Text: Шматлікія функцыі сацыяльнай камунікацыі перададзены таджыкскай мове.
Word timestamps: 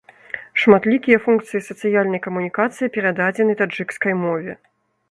Шматлікія 0.61 1.17
функцыі 1.25 1.61
сацыяльнай 1.67 2.23
камунікацыі 2.29 2.93
перададзены 2.99 3.53
таджыкскай 3.63 4.13
мове. 4.27 4.53